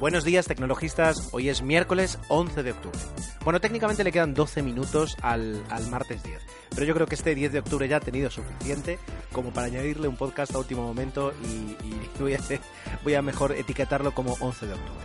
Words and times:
Buenos 0.00 0.24
días, 0.24 0.46
tecnologistas. 0.46 1.28
Hoy 1.32 1.50
es 1.50 1.60
miércoles 1.60 2.18
11 2.28 2.62
de 2.62 2.72
octubre. 2.72 2.98
Bueno, 3.44 3.60
técnicamente 3.60 4.02
le 4.02 4.10
quedan 4.10 4.32
12 4.32 4.62
minutos 4.62 5.14
al, 5.20 5.62
martes 5.90 6.22
10, 6.22 6.40
pero 6.70 6.86
yo 6.86 6.94
creo 6.94 7.06
que 7.06 7.16
este 7.16 7.34
10 7.34 7.52
de 7.52 7.58
octubre 7.58 7.86
ya 7.86 7.98
ha 7.98 8.00
tenido 8.00 8.30
suficiente 8.30 8.98
como 9.30 9.52
para 9.52 9.66
añadirle 9.66 10.08
un 10.08 10.16
podcast 10.16 10.54
a 10.54 10.58
último 10.58 10.84
momento 10.84 11.34
y, 11.44 11.76
voy, 13.04 13.14
a 13.14 13.20
mejor 13.20 13.52
etiquetarlo 13.52 14.14
como 14.14 14.38
11 14.40 14.68
de 14.68 14.72
octubre. 14.72 15.04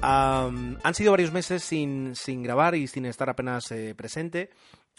han 0.00 0.94
sido 0.94 1.10
varios 1.10 1.30
meses 1.30 1.62
sin, 1.62 2.14
grabar 2.42 2.74
y 2.74 2.86
sin 2.86 3.04
estar 3.04 3.28
apenas 3.28 3.70
eh, 3.70 3.94
presente. 3.94 4.48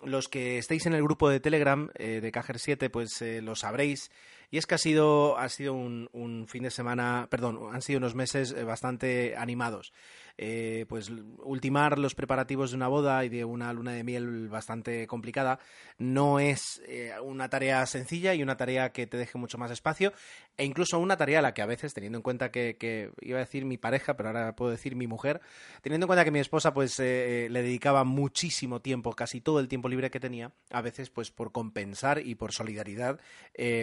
Los 0.03 0.27
que 0.27 0.59
estéis 0.59 0.85
en 0.85 0.93
el 0.93 1.01
grupo 1.01 1.27
de 1.27 1.39
Telegram 1.39 1.89
eh, 1.95 2.21
de 2.21 2.31
Cajer 2.31 2.59
7, 2.59 2.91
pues 2.91 3.19
eh, 3.23 3.41
lo 3.41 3.55
sabréis 3.55 4.11
y 4.49 4.57
es 4.57 4.65
que 4.65 4.75
ha 4.75 4.77
sido, 4.77 5.37
ha 5.37 5.49
sido 5.49 5.73
un, 5.73 6.09
un 6.13 6.47
fin 6.47 6.63
de 6.63 6.71
semana, 6.71 7.27
perdón, 7.29 7.59
han 7.71 7.81
sido 7.81 7.97
unos 7.97 8.15
meses 8.15 8.51
eh, 8.51 8.63
bastante 8.63 9.35
animados. 9.35 9.93
Eh, 10.39 10.85
pues 10.87 11.11
ultimar 11.39 11.97
los 11.97 12.13
preparativos 12.13 12.69
de 12.69 12.77
una 12.77 12.87
boda 12.87 13.25
y 13.25 13.29
de 13.29 13.43
una 13.43 13.73
luna 13.73 13.93
de 13.93 14.03
miel 14.03 14.49
bastante 14.49 15.07
complicada 15.07 15.57
no 15.97 16.39
es 16.39 16.79
eh, 16.87 17.11
una 17.23 17.49
tarea 17.49 17.83
sencilla 17.87 18.35
y 18.35 18.43
una 18.43 18.55
tarea 18.55 18.91
que 18.91 19.07
te 19.07 19.17
deje 19.17 19.39
mucho 19.39 19.57
más 19.57 19.71
espacio 19.71 20.13
e 20.55 20.63
incluso 20.63 20.99
una 20.99 21.17
tarea 21.17 21.39
a 21.39 21.41
la 21.41 21.55
que 21.55 21.63
a 21.63 21.65
veces 21.65 21.95
teniendo 21.95 22.19
en 22.19 22.21
cuenta 22.21 22.51
que, 22.51 23.09
iba 23.21 23.37
a 23.37 23.45
decir 23.45 23.65
mi 23.65 23.79
pareja 23.79 24.15
pero 24.15 24.29
ahora 24.29 24.55
puedo 24.55 24.69
decir 24.69 24.95
mi 24.95 25.07
mujer 25.07 25.41
teniendo 25.81 26.05
en 26.05 26.07
cuenta 26.07 26.23
que 26.23 26.29
mi 26.29 26.39
esposa 26.39 26.71
pues 26.71 26.99
le 26.99 27.49
dedicaba 27.49 28.03
muchísimo 28.03 28.79
tiempo 28.79 29.13
casi 29.13 29.41
todo 29.41 29.59
el 29.59 29.67
tiempo 29.67 29.89
libre 29.89 30.11
que 30.11 30.19
tenía 30.19 30.51
a 30.69 30.81
veces 30.81 31.09
pues 31.09 31.31
por 31.31 31.51
compensar 31.51 32.19
y 32.23 32.35
por 32.35 32.51
solidaridad 32.53 33.19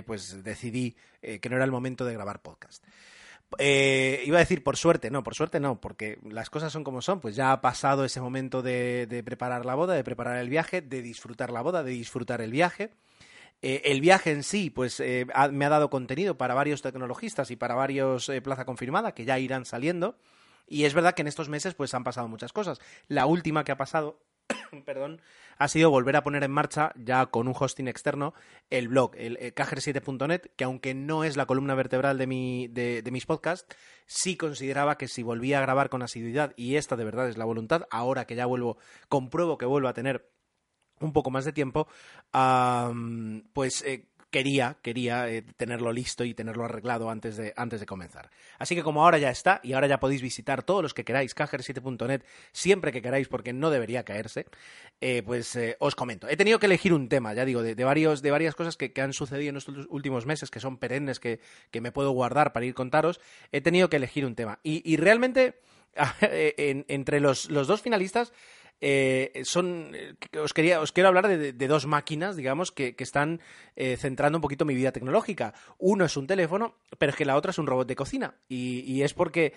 pues 0.07 0.45
decidí 0.45 0.95
que 1.21 1.49
no 1.51 1.57
era 1.57 1.65
el 1.65 1.73
momento 1.73 2.05
de 2.05 2.13
grabar 2.13 2.43
podcast 2.43 2.85
eh, 3.59 4.23
iba 4.27 4.39
a 4.39 4.41
decir 4.41 4.63
por 4.63 4.77
suerte, 4.77 5.11
no, 5.11 5.23
por 5.23 5.35
suerte 5.35 5.61
no, 5.61 5.81
porque 5.81 6.19
las 6.29 6.51
cosas 6.51 6.73
son 6.73 6.85
como 6.85 7.03
son, 7.03 7.21
pues 7.21 7.37
ya 7.37 7.53
ha 7.53 7.61
pasado 7.61 8.05
ese 8.05 8.21
momento 8.21 8.63
de, 8.63 9.23
preparar 9.25 9.67
la 9.67 9.75
boda, 9.75 9.95
de 9.95 10.05
preparar 10.05 10.39
el 10.39 10.49
viaje, 10.49 10.81
de 10.81 11.03
disfrutar 11.03 11.51
la 11.51 11.63
boda, 11.63 11.83
de 11.83 11.93
disfrutar 11.93 12.41
el 12.41 12.51
viaje. 12.51 12.91
Eh, 13.63 13.83
el 13.87 14.01
viaje 14.01 14.31
en 14.31 14.43
sí, 14.43 14.71
pues 14.71 15.01
eh, 15.01 15.27
me 15.51 15.65
ha 15.65 15.69
dado 15.71 15.91
contenido 15.91 16.37
para 16.37 16.55
varios 16.55 16.83
tecnologistas 16.83 17.51
y 17.51 17.57
para 17.57 17.75
varios 17.75 18.31
Plaza 18.43 18.65
Confirmada 18.65 19.15
que 19.15 19.25
ya 19.25 19.39
irán 19.39 19.65
saliendo. 19.65 20.17
Y 20.67 20.85
es 20.85 20.95
verdad 20.95 21.15
que 21.15 21.23
en 21.23 21.29
estos 21.29 21.49
meses 21.49 21.75
pues 21.75 21.95
han 21.95 22.05
pasado 22.05 22.29
muchas 22.29 22.53
cosas. 22.53 22.81
La 23.09 23.27
última 23.27 23.65
que 23.65 23.73
ha 23.73 23.77
pasado 23.77 24.21
perdón, 24.83 25.21
ha 25.59 25.69
sido 25.69 25.91
volver 25.91 26.17
a 26.17 26.25
poner 26.25 26.43
en 26.45 26.51
marcha, 26.51 26.93
ya 26.97 27.27
con 27.27 27.49
un 27.49 27.55
hosting 27.59 27.89
externo, 27.89 28.35
el 28.71 28.89
blog, 28.89 29.13
el, 29.17 29.39
7net 29.55 30.51
que 30.57 30.65
aunque 30.65 30.95
no 30.95 31.25
es 31.25 31.37
la 31.37 31.47
columna 31.47 31.75
vertebral 31.75 32.19
de, 32.19 32.27
mi, 32.27 32.69
de, 32.69 33.09
mis 33.11 33.27
podcasts, 33.27 33.75
sí 34.07 34.37
consideraba 34.37 34.99
que 34.99 35.09
si 35.09 35.23
volvía 35.23 35.59
a 35.59 35.63
grabar 35.63 35.89
con 35.89 36.03
asiduidad, 36.03 36.53
y 36.57 36.77
esta 36.77 36.97
de 36.97 37.05
verdad 37.05 37.29
es 37.29 37.39
la 37.39 37.45
voluntad, 37.45 37.87
ahora 37.91 38.27
que 38.27 38.35
ya 38.35 38.47
vuelvo, 38.47 38.79
compruebo 39.09 39.59
que 39.59 39.67
vuelvo 39.67 39.89
a 39.89 39.95
tener 39.95 40.31
un 41.01 41.13
poco 41.13 41.31
más 41.31 41.45
de 41.45 41.53
tiempo, 41.53 41.87
pues 43.53 43.83
eh, 43.83 44.09
quería, 44.35 44.79
quería 44.83 45.31
eh, 45.31 45.43
tenerlo 45.57 45.93
listo 45.93 46.25
y 46.25 46.35
tenerlo 46.35 46.65
arreglado 46.65 47.09
antes 47.09 47.37
de, 47.37 47.55
antes 47.57 47.79
de 47.79 47.87
comenzar. 47.87 48.31
Así 48.59 48.75
que 48.75 48.83
como 48.83 49.05
ahora 49.05 49.17
ya 49.19 49.31
está, 49.31 49.61
y 49.63 49.75
ahora 49.75 49.87
ya 49.87 50.01
podéis 50.01 50.23
visitar 50.23 50.65
todos 50.65 50.83
los 50.83 50.93
que 50.93 51.05
queráis, 51.05 51.37
cajer7.net, 51.37 52.25
siempre 52.51 52.91
que 52.91 53.01
queráis, 53.01 53.29
porque 53.29 53.53
no 53.53 53.71
debería 53.71 54.03
caerse, 54.03 54.47
eh, 55.01 55.23
pues 55.25 55.55
eh, 55.55 55.77
os 55.79 55.95
comento. 55.95 56.27
He 56.29 56.37
tenido 56.37 56.59
que 56.59 56.67
elegir 56.67 56.93
un 56.93 57.09
tema, 57.09 57.33
ya 57.33 57.45
digo, 57.45 57.63
de, 57.63 57.85
varios, 57.85 58.23
de 58.23 58.33
varias 58.33 58.57
cosas 58.57 58.77
que, 58.77 58.93
han 59.01 59.13
sucedido 59.13 59.51
en 59.51 59.57
estos 59.57 59.87
últimos 59.89 60.27
meses, 60.27 60.51
que 60.51 60.59
son 60.59 60.79
perennes, 60.79 61.21
que, 61.21 61.39
me 61.81 61.93
puedo 61.93 62.11
guardar 62.11 62.53
para 62.53 62.67
ir 62.67 62.75
contaros. 62.75 63.21
He 63.53 63.61
tenido 63.61 63.89
que 63.89 63.99
elegir 63.99 64.27
un 64.27 64.35
tema. 64.35 64.59
Y, 64.65 64.97
realmente, 64.97 65.61
entre 66.27 67.21
los, 67.21 67.49
los 67.51 67.69
dos 67.69 67.83
finalistas, 67.83 68.33
eh, 68.81 69.43
son 69.45 69.93
eh, 69.95 70.15
os 70.39 70.53
quería 70.53 70.81
os 70.81 70.93
quiero 70.93 71.09
hablar 71.09 71.27
de, 71.29 71.69
dos 71.69 71.87
máquinas 71.87 72.37
digamos 72.37 72.71
que, 72.71 72.95
están 72.99 73.41
eh, 73.77 73.97
centrando 73.97 74.39
un 74.39 74.43
poquito 74.43 74.65
mi 74.65 74.75
vida 74.75 74.93
tecnológica. 74.93 75.55
Uno 75.79 76.05
es 76.05 76.17
un 76.17 76.27
teléfono 76.27 76.75
pero 76.99 77.11
es 77.11 77.17
que 77.17 77.25
la 77.25 77.37
otra 77.37 77.51
es 77.51 77.59
un 77.59 77.67
robot 77.67 77.89
de 77.89 77.97
cocina. 77.97 78.35
Y, 78.49 79.03
es 79.03 79.15
porque 79.15 79.55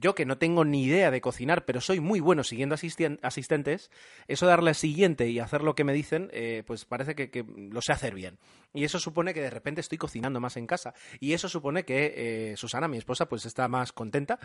yo 0.00 0.14
que 0.14 0.24
no 0.24 0.38
tengo 0.38 0.64
ni 0.64 0.84
idea 0.84 1.10
de 1.10 1.20
cocinar 1.20 1.64
pero 1.64 1.80
soy 1.80 2.00
muy 2.00 2.20
bueno 2.20 2.44
siguiendo 2.44 2.76
asistentes 3.22 3.90
eso 4.26 4.46
darle 4.46 4.74
siguiente 4.74 5.28
y 5.28 5.38
hacer 5.38 5.62
lo 5.62 5.74
que 5.74 5.84
me 5.84 5.92
dicen 5.92 6.30
pues 6.66 6.84
parece 6.84 7.14
que, 7.14 7.44
lo 7.46 7.82
sé 7.82 7.92
hacer 7.92 8.14
bien 8.14 8.38
y 8.74 8.84
eso 8.84 8.98
supone 8.98 9.32
que 9.32 9.40
de 9.40 9.50
repente 9.50 9.80
estoy 9.80 9.96
cocinando 9.96 10.40
más 10.40 10.56
en 10.56 10.66
casa 10.66 10.92
y 11.20 11.32
eso 11.32 11.48
supone 11.48 11.84
que 11.84 12.54
Susana 12.56 12.88
mi 12.88 12.98
esposa 12.98 13.28
pues 13.28 13.46
está 13.46 13.68
más 13.68 13.92
contenta 13.92 14.38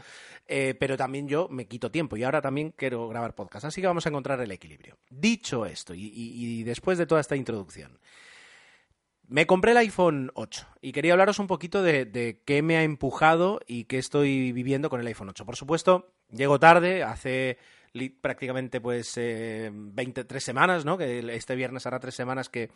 pero 0.47 0.95
también 0.95 1.27
yo 1.27 1.47
me 1.49 1.67
quito 1.67 1.91
tiempo 1.91 2.15
y 2.15 2.23
ahora 2.23 2.41
también 2.41 2.73
quiero 2.75 3.07
grabar 3.09 3.35
podcast 3.35 3.65
así 3.65 3.81
que 3.81 3.87
vamos 3.87 4.05
a 4.05 4.09
encontrar 4.09 4.39
el 4.41 4.51
equilibrio. 4.51 4.97
Dicho 5.09 5.65
esto, 5.65 5.93
y, 5.95 6.63
después 6.63 6.97
de 6.97 7.05
toda 7.05 7.21
esta 7.21 7.35
introducción, 7.35 7.99
me 9.27 9.45
compré 9.45 9.71
el 9.71 9.77
iPhone 9.77 10.31
8 10.33 10.67
y 10.81 10.91
quería 10.91 11.13
hablaros 11.13 11.39
un 11.39 11.47
poquito 11.47 11.83
de, 11.83 12.41
qué 12.45 12.61
me 12.61 12.77
ha 12.77 12.83
empujado 12.83 13.59
y 13.67 13.85
qué 13.85 13.97
estoy 13.97 14.51
viviendo 14.51 14.89
con 14.89 14.99
el 14.99 15.07
iPhone 15.07 15.29
8. 15.29 15.45
Por 15.45 15.55
supuesto, 15.55 16.13
llego 16.31 16.59
tarde, 16.59 17.03
hace 17.03 17.57
prácticamente 18.21 18.81
pues 18.81 19.13
eh, 19.17 19.71
23 19.73 20.43
semanas, 20.43 20.85
¿no? 20.85 20.97
Que 20.97 21.19
este 21.35 21.55
viernes 21.55 21.85
hará 21.85 21.99
tres 21.99 22.15
semanas 22.15 22.49
que, 22.49 22.69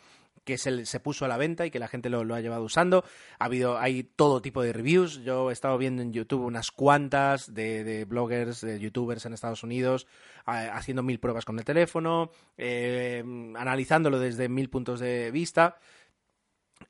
se, 0.56 1.00
puso 1.00 1.24
a 1.24 1.28
la 1.28 1.36
venta 1.36 1.66
y 1.66 1.70
que 1.70 1.78
la 1.78 1.88
gente 1.88 2.10
lo, 2.10 2.34
ha 2.34 2.40
llevado 2.40 2.64
usando. 2.64 3.04
Ha 3.38 3.44
habido, 3.44 3.78
hay 3.78 4.04
todo 4.04 4.42
tipo 4.42 4.62
de 4.62 4.72
reviews. 4.72 5.22
Yo 5.22 5.50
he 5.50 5.52
estado 5.52 5.78
viendo 5.78 6.02
en 6.02 6.12
YouTube 6.12 6.44
unas 6.44 6.70
cuantas 6.70 7.54
de, 7.54 8.04
bloggers, 8.08 8.60
de 8.60 8.78
youtubers 8.80 9.24
en 9.26 9.34
Estados 9.34 9.62
Unidos, 9.62 10.06
haciendo 10.44 11.02
mil 11.02 11.20
pruebas 11.20 11.44
con 11.44 11.58
el 11.58 11.64
teléfono, 11.64 12.30
eh, 12.56 13.22
analizándolo 13.56 14.18
desde 14.18 14.48
mil 14.48 14.68
puntos 14.68 15.00
de 15.00 15.30
vista. 15.30 15.78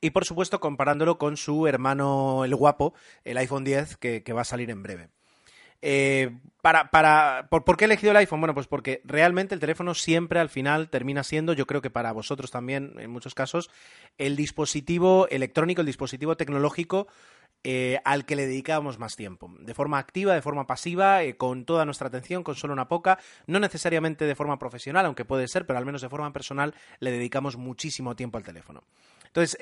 Y 0.01 0.11
por 0.11 0.25
supuesto 0.25 0.61
comparándolo 0.61 1.19
con 1.19 1.37
su 1.37 1.67
hermano 1.67 2.45
el 2.45 2.55
guapo, 2.56 2.95
el 3.23 3.37
iPhone 3.37 3.65
10, 3.65 3.97
que 3.99 4.33
va 4.33 4.41
a 4.41 4.45
salir 4.45 4.71
en 4.71 4.83
breve. 4.83 5.11
Eh, 5.83 6.31
para, 6.62 6.91
para, 6.91 7.49
por, 7.51 7.77
qué 7.77 7.85
he 7.85 7.87
elegido 7.87 8.11
el 8.12 8.17
iPhone? 8.17 8.41
Bueno, 8.41 8.55
pues 8.55 8.67
porque 8.67 9.03
realmente 9.05 9.55
el 9.55 9.61
teléfono 9.61 9.95
siempre 9.95 10.41
al 10.41 10.49
final 10.49 10.89
termina 10.89 11.23
siendo, 11.23 11.53
yo 11.53 11.67
creo 11.67 11.83
que 11.83 11.91
para 11.91 12.12
vosotros 12.12 12.51
también 12.51 12.95
en 12.99 13.11
muchos 13.11 13.35
casos, 13.35 13.71
el 14.17 14.35
dispositivo 14.35 15.29
electrónico, 15.29 15.83
el 15.83 15.87
dispositivo 15.87 16.37
tecnológico 16.39 17.07
eh, 17.65 17.99
al 18.05 18.25
que 18.25 18.37
le 18.37 18.47
dedicamos 18.47 18.99
más 18.99 19.15
tiempo. 19.15 19.51
De 19.61 19.75
forma 19.75 19.99
activa, 19.99 20.35
de 20.35 20.41
forma 20.41 20.67
pasiva, 20.67 21.23
eh, 21.23 21.37
con 21.37 21.67
toda 21.67 21.85
nuestra 21.85 22.09
atención, 22.09 22.43
con 22.43 22.55
solo 22.55 22.73
una 22.73 22.89
poca, 22.89 23.19
no 23.47 23.61
necesariamente 23.61 24.25
de 24.25 24.35
forma 24.35 24.59
profesional, 24.59 25.05
aunque 25.05 25.27
puede 25.27 25.49
ser, 25.49 25.67
pero 25.67 25.79
al 25.79 25.85
menos 25.85 26.01
de 26.01 26.09
forma 26.09 26.33
personal 26.33 26.75
le 26.99 27.11
dedicamos 27.11 27.56
muchísimo 27.56 28.17
tiempo 28.17 28.39
al 28.39 28.45
teléfono. 28.45 28.85
Entonces, 29.27 29.59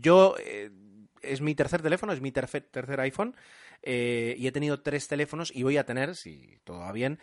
yo 0.00 0.34
es 1.22 1.40
mi 1.40 1.54
tercer 1.54 1.82
teléfono, 1.82 2.12
es 2.12 2.20
mi 2.20 2.32
tercer 2.32 3.00
iPhone. 3.00 3.34
Eh, 3.82 4.34
y 4.38 4.46
he 4.46 4.52
tenido 4.52 4.82
tres 4.82 5.08
teléfonos 5.08 5.50
y 5.54 5.62
voy 5.62 5.76
a 5.76 5.86
tener, 5.86 6.14
si 6.16 6.58
todo 6.64 6.80
va 6.80 6.92
bien, 6.92 7.18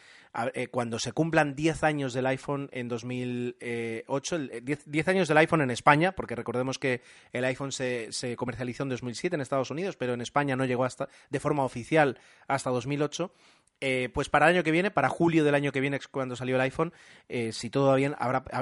cuando 0.71 0.99
se 0.99 1.11
cumplan 1.11 1.55
10 1.55 1.83
años 1.83 2.13
del 2.13 2.25
iPhone 2.27 2.69
en 2.71 2.87
2008, 2.87 4.39
10, 4.85 5.07
años 5.07 5.27
del 5.27 5.37
iPhone 5.37 5.61
en 5.61 5.71
España, 5.71 6.11
porque 6.13 6.35
recordemos 6.35 6.77
que 6.77 7.01
el 7.33 7.43
iPhone 7.45 7.71
se, 7.71 8.11
se, 8.11 8.35
comercializó 8.35 8.83
en 8.83 8.89
2007 8.89 9.35
en 9.35 9.41
Estados 9.41 9.71
Unidos, 9.71 9.95
pero 9.97 10.13
en 10.13 10.21
España 10.21 10.55
no 10.55 10.65
llegó 10.65 10.85
hasta 10.85 11.09
de 11.29 11.39
forma 11.39 11.63
oficial 11.63 12.19
hasta 12.47 12.69
2008. 12.69 13.31
Eh, 13.79 14.09
pues 14.11 14.27
para 14.27 14.47
el 14.47 14.55
año 14.55 14.63
que 14.63 14.71
viene, 14.71 14.89
para 14.89 15.07
julio 15.07 15.43
del 15.43 15.53
año 15.53 15.71
que 15.71 15.79
viene, 15.79 15.99
cuando 16.09 16.35
salió 16.35 16.55
el 16.55 16.61
iPhone, 16.61 16.93
eh, 17.29 17.51
si 17.51 17.69
todo 17.69 17.89
va 17.89 17.95
bien, 17.95 18.15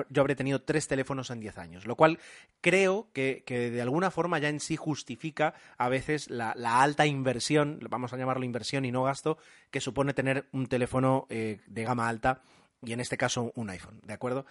yo 0.10 0.22
habré 0.22 0.36
tenido 0.36 0.62
tres 0.62 0.90
teléfonos 0.90 1.30
en 1.30 1.40
diez 1.40 1.58
años, 1.58 1.86
lo 1.88 1.96
cual 1.96 2.20
creo 2.60 3.08
que, 3.14 3.44
de 3.48 3.82
alguna 3.82 4.12
forma 4.12 4.40
ya 4.40 4.50
en 4.50 4.60
sí 4.60 4.76
justifica 4.76 5.54
a 5.78 5.88
veces 5.88 6.30
la, 6.30 6.52
alta 6.52 7.06
inversión, 7.06 7.80
vamos 7.90 8.12
a 8.12 8.18
llamarlo 8.18 8.44
inversión 8.44 8.84
y 8.84 8.92
no 8.92 9.04
gasto, 9.04 9.38
que 9.72 9.80
supone 9.80 10.14
tener 10.14 10.48
un 10.52 10.68
teléfono 10.68 11.28
eh, 11.30 11.60
de 11.68 11.84
gama 11.84 12.08
alta 12.08 12.42
y 12.84 12.94
en 12.94 13.00
este 13.00 13.18
caso 13.18 13.52
un 13.56 13.70
iPhone, 13.70 14.00
¿de 14.04 14.14
acuerdo? 14.14 14.46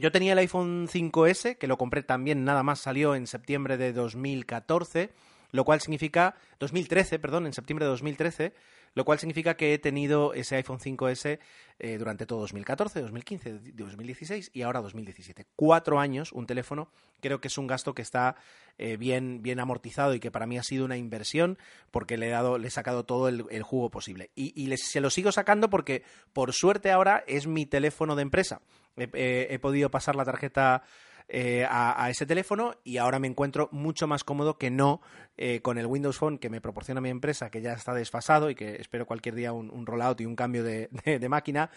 yo 0.00 0.10
tenía 0.10 0.32
el 0.32 0.38
iPhone 0.38 0.88
5S, 0.88 1.58
que 1.58 1.66
lo 1.66 1.76
compré 1.76 2.02
también, 2.02 2.44
nada 2.44 2.62
más 2.62 2.80
salió 2.80 3.14
en 3.14 3.26
septiembre 3.26 3.76
de 3.76 3.92
2014, 3.92 5.10
lo 5.50 5.64
cual 5.64 5.80
significa, 5.80 6.34
2013, 6.60 7.18
perdón, 7.18 7.46
en 7.46 7.52
septiembre 7.52 7.84
de 7.84 7.90
2013, 7.90 8.52
lo 8.96 9.04
cual 9.04 9.18
significa 9.18 9.56
que 9.56 9.74
he 9.74 9.78
tenido 9.78 10.32
ese 10.32 10.56
iPhone 10.56 10.78
5S 10.78 11.38
eh, 11.78 11.98
durante 11.98 12.24
todo 12.24 12.40
2014, 12.40 13.02
2015, 13.02 13.72
2016 13.74 14.50
y 14.54 14.62
ahora 14.62 14.80
2017. 14.80 15.44
Cuatro 15.54 16.00
años, 16.00 16.32
un 16.32 16.46
teléfono, 16.46 16.88
creo 17.20 17.38
que 17.38 17.48
es 17.48 17.58
un 17.58 17.66
gasto 17.66 17.94
que 17.94 18.00
está 18.00 18.36
eh, 18.78 18.96
bien, 18.96 19.42
bien 19.42 19.60
amortizado 19.60 20.14
y 20.14 20.20
que 20.20 20.30
para 20.30 20.46
mí 20.46 20.56
ha 20.56 20.62
sido 20.62 20.86
una 20.86 20.96
inversión 20.96 21.58
porque 21.90 22.16
le 22.16 22.28
he, 22.28 22.30
dado, 22.30 22.56
le 22.56 22.68
he 22.68 22.70
sacado 22.70 23.04
todo 23.04 23.28
el, 23.28 23.62
jugo 23.62 23.90
posible. 23.90 24.30
Y, 24.34 24.74
se 24.78 25.02
lo 25.02 25.10
sigo 25.10 25.30
sacando 25.30 25.68
porque, 25.68 26.02
por 26.32 26.54
suerte, 26.54 26.90
ahora 26.90 27.22
es 27.26 27.46
mi 27.46 27.66
teléfono 27.66 28.16
de 28.16 28.22
empresa. 28.22 28.62
he 28.96 29.58
podido 29.60 29.90
pasar 29.90 30.16
la 30.16 30.24
tarjeta 30.24 30.84
eh, 31.28 31.66
a, 31.68 32.08
ese 32.10 32.26
teléfono 32.26 32.76
y 32.84 32.98
ahora 32.98 33.18
me 33.18 33.26
encuentro 33.26 33.68
mucho 33.72 34.06
más 34.06 34.24
cómodo 34.24 34.58
que 34.58 34.70
no 34.70 35.00
eh, 35.36 35.60
con 35.60 35.78
el 35.78 35.86
Windows 35.86 36.18
Phone 36.18 36.38
que 36.38 36.50
me 36.50 36.60
proporciona 36.60 37.00
mi 37.00 37.10
empresa, 37.10 37.50
que 37.50 37.60
ya 37.60 37.72
está 37.72 37.94
desfasado 37.94 38.48
y 38.50 38.54
que 38.54 38.76
espero 38.76 39.06
cualquier 39.06 39.34
día 39.34 39.52
un, 39.52 39.86
rollout 39.86 40.20
y 40.20 40.26
un 40.26 40.36
cambio 40.36 40.62
de, 40.64 41.28
máquina. 41.28 41.70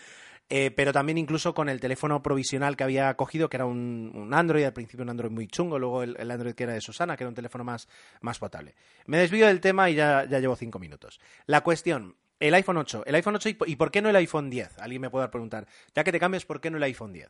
Eh, 0.52 0.72
pero 0.72 0.92
también 0.92 1.20
incluso 1.20 1.54
con 1.54 1.70
el 1.70 1.80
teléfono 1.80 2.24
provisional 2.24 2.76
que 2.76 2.84
había 2.84 3.14
cogido, 3.16 3.50
que 3.50 3.58
era 3.58 3.66
un, 3.66 4.32
Android, 4.34 4.66
al 4.66 4.74
principio 4.74 5.04
un 5.04 5.10
Android 5.10 5.32
muy 5.32 5.48
chungo, 5.48 5.78
luego 5.78 6.02
el, 6.02 6.32
Android 6.32 6.56
que 6.56 6.64
era 6.64 6.74
de 6.74 6.82
Susana, 6.82 7.16
que 7.16 7.24
era 7.24 7.30
un 7.30 7.36
teléfono 7.36 7.64
más, 7.64 7.88
más 8.22 8.40
potable. 8.40 8.74
Me 9.06 9.18
desvío 9.18 9.46
del 9.46 9.62
tema 9.62 9.90
y 9.90 9.96
ya, 9.96 10.26
ya 10.26 10.40
llevo 10.40 10.56
cinco 10.56 10.80
minutos. 10.80 11.20
La 11.46 11.62
cuestión, 11.62 12.16
el 12.40 12.54
iPhone 12.54 12.78
8. 12.78 13.04
El 13.06 13.16
iPhone 13.16 13.36
8 13.36 13.50
y, 13.68 13.76
por 13.76 13.92
qué 13.92 14.02
no 14.02 14.10
el 14.10 14.16
iPhone 14.16 14.50
10? 14.50 14.80
Alguien 14.80 15.02
me 15.02 15.10
puede 15.10 15.28
preguntar. 15.28 15.68
Ya 15.94 16.04
que 16.04 16.12
te 16.12 16.20
cambias, 16.20 16.46
¿por 16.46 16.62
qué 16.62 16.70
no 16.70 16.78
el 16.78 16.84
iPhone 16.84 17.12
10? 17.12 17.30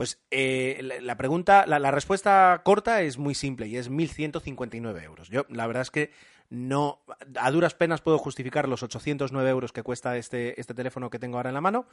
Pues 0.00 0.18
eh, 0.30 0.80
la, 1.02 1.18
pregunta, 1.18 1.66
la, 1.66 1.90
respuesta 1.90 2.62
corta 2.64 3.02
es 3.02 3.18
muy 3.18 3.34
simple 3.34 3.66
y 3.66 3.76
es 3.76 3.90
1.159 3.90 5.02
euros. 5.02 5.28
Yo, 5.28 5.44
la 5.50 5.66
verdad 5.66 5.82
es 5.82 5.90
que 5.90 6.10
no, 6.48 7.02
a 7.36 7.50
duras 7.50 7.74
penas 7.74 8.00
puedo 8.00 8.16
justificar 8.16 8.66
los 8.66 8.82
809 8.82 9.50
euros 9.50 9.72
que 9.72 9.82
cuesta 9.82 10.16
este, 10.16 10.58
este 10.58 10.72
teléfono 10.72 11.10
que 11.10 11.18
tengo 11.18 11.36
ahora 11.36 11.50
en 11.50 11.54
la 11.54 11.60
mano, 11.60 11.86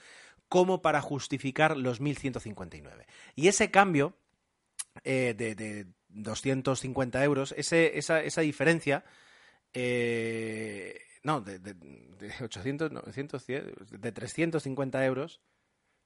como 0.48 0.82
para 0.82 1.02
justificar 1.02 1.76
los 1.76 2.00
1.159. 2.00 3.08
Y 3.36 3.50
ese 3.50 3.72
cambio 3.72 4.14
eh, 5.04 5.36
de, 5.38 5.56
de, 5.56 5.88
250 6.08 7.22
euros, 7.26 7.54
ese, 7.58 7.98
esa, 7.98 8.24
esa 8.24 8.40
diferencia, 8.40 9.04
eh, 9.74 10.98
no, 11.24 11.42
de, 11.42 11.60
de, 11.60 11.74
de 11.74 12.34
800, 12.42 12.90
900, 12.90 13.46
de 13.46 14.12
350 14.14 15.06
euros. 15.06 15.42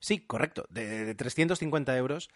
Sí, 0.02 0.20
correcto, 0.20 0.66
de, 0.70 1.14
350 1.14 1.96
euros. 1.96 2.30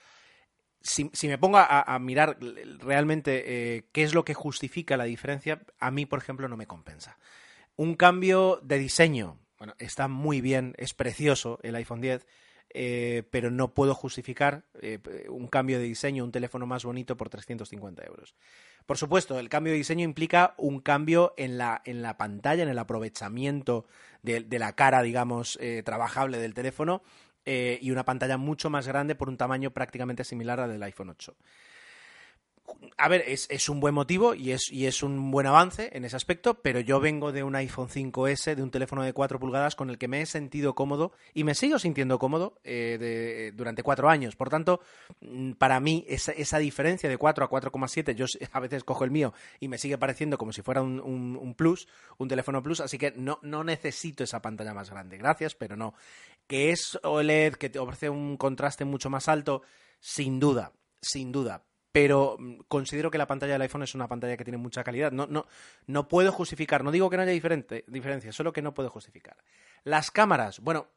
Si, 0.82 1.10
me 1.28 1.40
pongo 1.40 1.58
a, 1.58 1.98
mirar 2.00 2.38
realmente 2.78 3.44
eh, 3.48 3.90
qué 3.92 4.04
es 4.04 4.14
lo 4.14 4.24
que 4.24 4.36
justifica 4.36 4.98
la 4.98 5.06
diferencia, 5.06 5.64
a 5.80 5.90
mí, 5.90 6.06
por 6.06 6.20
ejemplo, 6.20 6.48
no 6.48 6.58
me 6.58 6.68
compensa. 6.68 7.18
Un 7.76 7.96
cambio 7.96 8.60
de 8.62 8.78
diseño, 8.78 9.40
bueno, 9.58 9.74
está 9.80 10.08
muy 10.08 10.42
bien, 10.42 10.76
es 10.78 10.94
precioso 10.94 11.58
el 11.64 11.76
iPhone 11.76 12.02
10, 12.02 12.28
eh, 12.70 13.24
pero 13.32 13.50
no 13.50 13.74
puedo 13.74 13.96
justificar 13.96 14.66
eh, 14.80 15.00
un 15.28 15.48
cambio 15.48 15.80
de 15.80 15.86
diseño, 15.86 16.24
un 16.24 16.32
teléfono 16.32 16.68
más 16.68 16.86
bonito 16.86 17.18
por 17.18 17.30
350 17.30 18.06
euros. 18.06 18.36
Por 18.86 19.00
supuesto, 19.00 19.40
el 19.40 19.50
cambio 19.50 19.74
de 19.74 19.80
diseño 19.80 20.04
implica 20.04 20.54
un 20.58 20.82
cambio 20.82 21.34
en 21.36 21.58
la, 21.58 21.82
en 21.86 22.04
la 22.04 22.16
pantalla, 22.18 22.62
en 22.62 22.70
el 22.70 22.78
aprovechamiento 22.78 23.88
de, 24.22 24.46
la 24.60 24.74
cara, 24.74 25.02
digamos, 25.02 25.58
trabajable 25.84 26.38
del 26.38 26.54
teléfono 26.54 27.02
eh, 27.46 27.80
y 27.82 27.92
una 27.92 28.06
pantalla 28.06 28.38
mucho 28.38 28.70
más 28.70 28.88
grande 28.88 29.16
por 29.16 29.30
un 29.30 29.38
tamaño 29.38 29.72
prácticamente 29.72 30.24
similar 30.24 30.60
al 30.60 30.72
del 30.72 30.84
iPhone 30.84 31.10
8 31.10 31.36
a 32.98 33.08
ver, 33.10 33.24
es, 33.28 33.70
un 33.70 33.80
buen 33.80 33.94
motivo 33.94 34.34
y 34.34 34.52
es, 34.52 34.72
y 34.72 34.86
es 34.86 35.04
un 35.04 35.30
buen 35.32 35.48
avance 35.48 35.90
en 35.94 36.06
ese 36.06 36.16
aspecto, 36.16 36.62
pero 36.62 36.80
yo 36.80 37.00
vengo 37.00 37.32
de 37.32 37.44
un 37.44 37.56
iPhone 37.56 37.90
5S, 37.90 38.56
de 38.56 38.64
un 38.64 38.72
teléfono 38.72 39.04
de 39.04 39.14
4 39.14 39.40
pulgadas 39.40 39.76
con 39.76 39.90
el 39.90 39.98
que 39.98 40.08
me 40.08 40.22
he 40.22 40.26
sentido 40.26 40.76
cómodo 40.76 41.12
y 41.34 41.44
me 41.44 41.56
sigo 41.56 41.78
sintiendo 41.78 42.18
cómodo 42.20 42.60
eh, 42.64 43.52
durante 43.56 43.84
cuatro 43.84 44.10
años. 44.10 44.36
Por 44.36 44.50
tanto, 44.50 44.82
mm, 45.22 45.54
para 45.54 45.80
mí 45.80 46.06
esa, 46.08 46.58
diferencia 46.58 47.10
de 47.10 47.18
4 47.18 47.46
a 47.46 47.50
4,7, 47.50 48.16
yo 48.16 48.26
a 48.54 48.60
veces 48.60 48.84
cojo 48.84 49.04
el 49.04 49.12
mío 49.12 49.34
y 49.60 49.68
me 49.68 49.78
sigue 49.78 49.98
pareciendo 49.98 50.38
como 50.38 50.54
si 50.54 50.62
fuera 50.62 50.82
un, 50.82 51.00
un, 51.00 51.54
plus, 51.54 51.88
un 52.18 52.28
teléfono 52.28 52.64
plus, 52.64 52.80
así 52.80 52.98
que 52.98 53.12
no, 53.12 53.40
no 53.42 53.64
necesito 53.64 54.24
esa 54.24 54.42
pantalla 54.42 54.74
más 54.74 54.90
grande. 54.90 55.18
Gracias, 55.18 55.54
pero 55.54 55.76
no. 55.76 55.94
Que 56.48 56.72
es 56.72 56.98
OLED, 57.04 57.56
que 57.56 57.70
te 57.70 57.80
ofrece 57.80 58.10
un 58.10 58.38
contraste 58.38 58.86
mucho 58.86 59.10
más 59.10 59.28
alto, 59.28 59.64
sin 60.00 60.40
duda, 60.40 60.72
sin 61.02 61.32
duda 61.32 61.64
pero 61.96 62.36
mm, 62.38 62.56
considero 62.68 63.10
que 63.10 63.18
la 63.18 63.26
pantalla 63.26 63.54
del 63.54 63.62
iPhone 63.62 63.84
es 63.84 63.96
una 63.96 64.10
pantalla 64.10 64.36
que 64.36 64.44
tiene 64.44 64.58
mucha 64.58 64.84
calidad. 64.84 65.14
No, 65.14 65.28
no, 65.28 65.46
no 65.88 66.10
puedo 66.10 66.30
justificar, 66.34 66.84
no 66.84 66.92
digo 66.92 67.10
que 67.10 67.16
no 67.16 67.24
haya 67.24 67.32
diferente, 67.32 67.86
diferencia, 67.88 68.34
solo 68.34 68.52
que 68.52 68.62
no 68.62 68.74
puedo 68.74 68.90
justificar. 68.90 69.38
Las 69.86 70.12
cámaras, 70.12 70.60
bueno, 70.60 70.90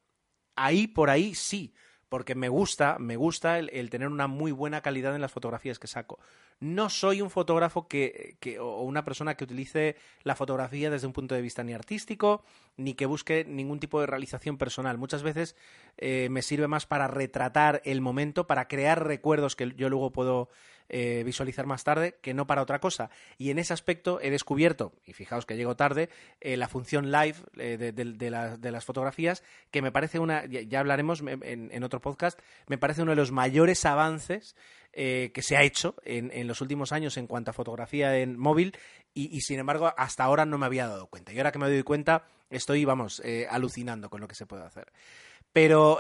ahí 0.57 0.89
por 0.89 1.09
ahí 1.09 1.37
sí, 1.37 1.73
porque 2.09 2.35
me 2.35 2.49
gusta, 2.49 2.99
me 2.99 3.15
gusta 3.15 3.61
el, 3.61 3.91
tener 3.91 4.09
una 4.09 4.27
muy 4.27 4.51
buena 4.51 4.81
calidad 4.81 5.15
en 5.15 5.21
las 5.21 5.31
fotografías 5.31 5.79
que 5.79 5.87
saco. 5.87 6.19
No 6.59 6.91
soy 6.91 7.23
un 7.23 7.31
fotógrafo 7.31 7.87
que, 7.87 8.37
o 8.61 8.83
una 8.83 9.05
persona 9.05 9.37
que 9.37 9.45
utilice 9.45 9.95
la 10.25 10.35
fotografía 10.35 10.91
desde 10.91 11.07
un 11.07 11.13
punto 11.13 11.37
de 11.37 11.43
vista 11.43 11.63
ni 11.63 11.75
artístico, 11.75 12.43
ni 12.77 12.95
que 12.95 13.07
busque 13.07 13.45
ningún 13.45 13.79
tipo 13.79 14.01
de 14.01 14.07
realización 14.07 14.59
personal. 14.59 14.99
Muchas 14.99 15.23
veces 15.23 15.55
eh, 15.97 16.27
me 16.29 16.43
sirve 16.43 16.67
más 16.67 16.87
para 16.87 17.07
retratar 17.07 17.83
el 17.85 18.01
momento, 18.01 18.49
para 18.49 18.67
crear 18.67 19.07
recuerdos 19.07 19.55
que 19.55 19.73
yo 19.77 19.89
luego 19.89 20.11
puedo 20.11 20.49
eh, 20.91 21.23
visualizar 21.23 21.67
más 21.67 21.85
tarde 21.85 22.17
que 22.23 22.33
no 22.33 22.47
para 22.47 22.63
otra 22.63 22.79
cosa. 22.79 23.11
Y 23.37 23.51
en 23.51 23.59
ese 23.59 23.75
aspecto 23.75 24.21
he 24.23 24.31
descubierto, 24.31 24.95
y 25.05 25.13
fijaos 25.13 25.45
que 25.45 25.57
llego 25.57 25.77
tarde, 25.77 26.09
eh, 26.41 26.57
la 26.57 26.67
función 26.67 27.13
live 27.13 27.37
eh, 27.59 27.77
de, 27.77 28.71
las 28.71 28.85
fotografías, 28.87 29.43
que 29.71 29.83
me 29.83 29.93
parece 29.93 30.19
una, 30.19 30.47
ya, 30.47 30.81
hablaremos 30.81 31.23
en, 31.23 31.85
otro 31.85 32.01
podcast, 32.01 32.39
me 32.69 32.79
parece 32.79 33.03
uno 33.03 33.13
de 33.13 33.17
los 33.17 33.33
mayores 33.33 33.85
avances 33.85 34.57
que 34.93 35.43
se 35.43 35.57
ha 35.57 35.63
hecho 35.63 35.95
en, 36.05 36.49
los 36.49 36.61
últimos 36.61 36.91
años 36.91 37.19
en 37.19 37.29
cuanto 37.29 37.51
a 37.51 37.55
fotografía 37.55 38.19
en 38.19 38.37
móvil 38.37 38.77
y, 39.15 39.43
sin 39.43 39.61
embargo 39.61 39.93
hasta 39.97 40.25
ahora 40.25 40.45
no 40.45 40.59
me 40.59 40.67
había 40.67 40.89
dado 40.89 41.07
cuenta. 41.07 41.33
Y 41.33 41.39
ahora 41.39 41.53
que 41.53 41.59
me 41.61 41.69
doy 41.69 41.83
cuenta 41.85 42.25
estoy, 42.51 42.85
vamos, 42.85 43.23
alucinando 43.49 44.11
con 44.11 44.21
lo 44.21 44.27
que 44.27 44.35
se 44.35 44.47
puede 44.47 44.65
hacer. 44.65 44.91
Pero 45.53 45.99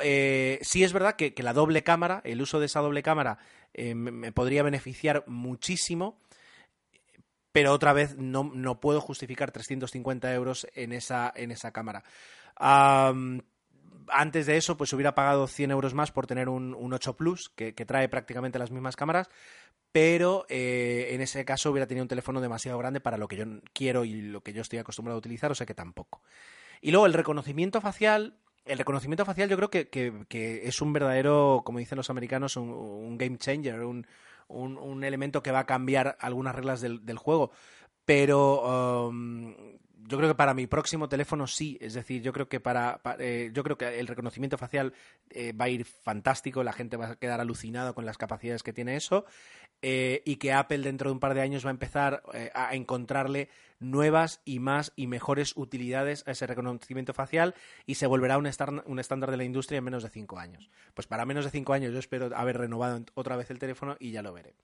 sí 0.62 0.82
es 0.82 0.92
verdad 0.92 1.14
que, 1.14 1.32
la 1.36 1.52
doble 1.52 1.84
cámara, 1.84 2.22
el 2.24 2.42
uso 2.42 2.58
de 2.58 2.66
esa 2.66 2.80
doble 2.80 3.02
cámara, 3.02 3.38
eh, 3.74 3.94
me, 3.94 4.32
podría 4.32 4.62
beneficiar 4.62 5.24
muchísimo, 5.26 6.20
pero 7.52 7.72
otra 7.72 7.92
vez 7.92 8.16
no, 8.16 8.50
no 8.54 8.80
puedo 8.80 9.00
justificar 9.00 9.50
350 9.50 10.32
euros 10.34 10.66
en 10.74 10.92
esa, 10.92 11.32
en 11.34 11.50
esa 11.50 11.72
cámara. 11.72 12.04
antes 14.10 14.46
de 14.46 14.56
eso, 14.56 14.76
pues 14.76 14.92
hubiera 14.92 15.14
pagado 15.14 15.46
100 15.46 15.70
euros 15.70 15.94
más 15.94 16.12
por 16.12 16.26
tener 16.26 16.48
un, 16.48 16.92
8 16.92 17.16
Plus, 17.16 17.50
que, 17.50 17.72
trae 17.72 18.08
prácticamente 18.08 18.58
las 18.58 18.70
mismas 18.70 18.96
cámaras, 18.96 19.28
pero 19.92 20.44
eh, 20.48 21.08
en 21.10 21.20
ese 21.20 21.44
caso 21.44 21.70
hubiera 21.70 21.86
tenido 21.86 22.04
un 22.04 22.08
teléfono 22.08 22.40
demasiado 22.40 22.78
grande 22.78 23.00
para 23.00 23.16
lo 23.16 23.28
que 23.28 23.36
yo 23.36 23.44
quiero 23.72 24.04
y 24.04 24.20
lo 24.20 24.42
que 24.42 24.52
yo 24.52 24.62
estoy 24.62 24.78
acostumbrado 24.78 25.16
a 25.16 25.18
utilizar, 25.18 25.50
o 25.50 25.54
sea 25.54 25.66
que 25.66 25.74
tampoco. 25.74 26.22
Y 26.80 26.90
luego 26.90 27.06
el 27.06 27.14
reconocimiento 27.14 27.80
facial, 27.80 28.38
el 28.68 28.78
reconocimiento 28.78 29.24
facial 29.24 29.48
yo 29.48 29.56
creo 29.56 29.70
que, 29.70 29.88
que, 29.88 30.68
es 30.68 30.80
un 30.80 30.92
verdadero, 30.92 31.62
como 31.64 31.78
dicen 31.78 31.96
los 31.96 32.10
americanos, 32.10 32.56
un, 32.56 33.18
game 33.18 33.38
changer, 33.38 33.80
un, 33.80 34.06
un, 34.48 35.04
elemento 35.04 35.42
que 35.42 35.50
va 35.50 35.60
a 35.60 35.66
cambiar 35.66 36.16
algunas 36.20 36.54
reglas 36.54 36.80
del, 36.80 37.04
del 37.04 37.18
juego. 37.18 37.50
Pero 38.04 39.08
um, 39.08 39.54
yo 40.06 40.16
creo 40.16 40.28
que 40.30 40.34
para 40.34 40.54
mi 40.54 40.66
próximo 40.66 41.08
teléfono 41.08 41.46
sí, 41.46 41.76
es 41.80 41.94
decir, 41.94 42.22
yo 42.22 42.32
creo 42.32 42.48
que 42.48 42.60
para, 42.60 43.00
eh, 43.18 43.50
yo 43.52 43.62
creo 43.64 43.76
que 43.76 43.98
el 43.98 44.06
reconocimiento 44.06 44.56
facial 44.56 44.92
eh, 45.30 45.52
va 45.52 45.66
a 45.66 45.68
ir 45.68 45.84
fantástico, 45.84 46.62
la 46.62 46.72
gente 46.72 46.96
va 46.96 47.10
a 47.10 47.16
quedar 47.16 47.40
alucinada 47.40 47.92
con 47.92 48.06
las 48.06 48.16
capacidades 48.16 48.62
que 48.62 48.72
tiene 48.72 48.96
eso 48.96 49.24
eh, 49.82 50.22
y 50.24 50.36
que 50.36 50.52
Apple 50.52 50.78
dentro 50.78 51.10
de 51.10 51.14
un 51.14 51.20
par 51.20 51.34
de 51.34 51.40
años 51.40 51.64
va 51.64 51.70
a 51.70 51.72
empezar 51.72 52.22
a 52.54 52.74
encontrarle 52.74 53.48
nuevas 53.80 54.40
y 54.44 54.60
más 54.60 54.92
y 54.96 55.06
mejores 55.06 55.52
utilidades 55.56 56.24
a 56.26 56.32
ese 56.32 56.46
reconocimiento 56.46 57.12
facial 57.12 57.54
y 57.86 57.96
se 57.96 58.06
volverá 58.06 58.38
un 58.38 58.46
estándar 58.46 59.30
de 59.30 59.36
la 59.36 59.44
industria 59.44 59.78
en 59.78 59.84
menos 59.84 60.02
de 60.02 60.10
cinco 60.10 60.38
años. 60.38 60.70
Pues 60.94 61.06
para 61.06 61.26
menos 61.26 61.44
de 61.44 61.50
cinco 61.50 61.72
años 61.72 61.92
yo 61.92 61.98
espero 61.98 62.34
haber 62.36 62.58
renovado 62.58 63.04
otra 63.14 63.36
vez 63.36 63.50
el 63.50 63.58
teléfono 63.58 63.96
y 63.98 64.10
ya 64.10 64.22
lo 64.22 64.32
veré. 64.32 64.54